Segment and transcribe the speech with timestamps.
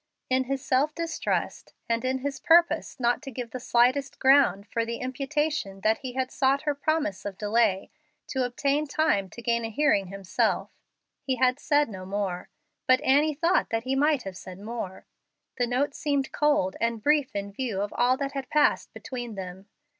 [0.31, 4.83] In his self distrust, and in his purpose not to give the slightest ground for
[4.83, 7.91] the imputation that he had sought her promise of delay
[8.29, 10.71] to obtain time to gain a hearing himself,
[11.21, 12.49] he had said no more.
[12.87, 15.05] But Annie thought that he might have said more.
[15.59, 19.67] The note seemed cold and brief in view of all that had passed between them.